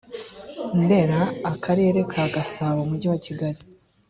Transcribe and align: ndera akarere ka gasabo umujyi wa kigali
ndera 0.83 1.19
akarere 1.51 1.99
ka 2.11 2.23
gasabo 2.33 2.79
umujyi 2.83 3.07
wa 3.11 3.19
kigali 3.25 3.59